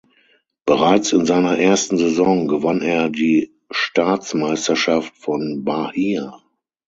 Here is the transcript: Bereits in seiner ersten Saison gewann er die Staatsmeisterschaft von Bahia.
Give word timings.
Bereits 0.65 1.13
in 1.13 1.27
seiner 1.27 1.59
ersten 1.59 1.95
Saison 1.99 2.47
gewann 2.47 2.81
er 2.81 3.11
die 3.11 3.53
Staatsmeisterschaft 3.69 5.15
von 5.15 5.63
Bahia. 5.63 6.41